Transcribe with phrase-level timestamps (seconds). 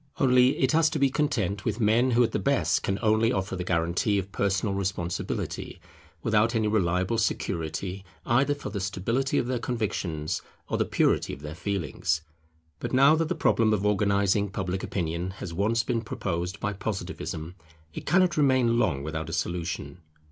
[0.17, 3.55] Only it has to be content with men who at the best can only offer
[3.55, 5.79] the guarantee of personal responsibility,
[6.23, 11.41] without any reliable security either for the stability of their convictions or the purity of
[11.43, 12.23] their feelings.
[12.79, 17.53] But now that the problem of organizing Public Opinion has once been proposed by Positivism,
[17.93, 19.99] it cannot remain long without a solution.